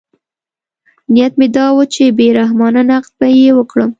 نیت 1.13 1.33
مې 1.39 1.47
دا 1.55 1.65
و 1.75 1.77
چې 1.93 2.03
بې 2.17 2.27
رحمانه 2.39 2.81
نقد 2.91 3.11
به 3.19 3.27
یې 3.39 3.49
وکړم. 3.55 3.89